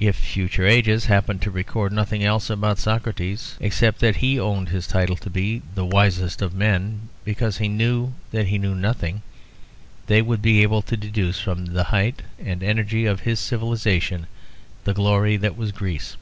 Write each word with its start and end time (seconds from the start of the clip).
If 0.00 0.16
future 0.16 0.66
ages 0.66 1.04
happened 1.12 1.42
to 1.42 1.50
record 1.50 1.92
nothing 1.92 2.24
else 2.24 2.48
about 2.48 2.78
Socrates 2.78 3.56
except 3.60 3.98
that 4.00 4.16
he 4.16 4.40
owned 4.40 4.70
his 4.70 4.86
title 4.86 5.16
to 5.16 5.28
be 5.28 5.60
the 5.74 5.84
wisest 5.84 6.40
of 6.40 6.54
men 6.54 7.10
because 7.22 7.58
he 7.58 7.68
knew 7.68 8.14
that 8.30 8.46
he 8.46 8.56
knew 8.56 8.74
nothing, 8.74 9.20
they 10.06 10.22
would 10.22 10.40
be 10.40 10.62
able 10.62 10.80
to 10.80 10.96
deduce 10.96 11.38
from 11.38 11.66
that 11.66 11.72
the 11.74 11.84
height 11.84 12.22
and 12.42 12.62
energy 12.62 13.04
of 13.04 13.20
his 13.20 13.40
civilisation, 13.40 14.26
the 14.84 14.94
glory 14.94 15.36
that 15.36 15.54
was 15.54 15.70
Greece. 15.70 16.16